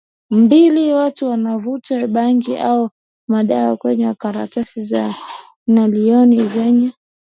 [0.29, 2.89] mbili watu wanavuta bangi au
[3.27, 5.15] madawa kwenye karatasi za
[5.67, 6.91] nailoni zenye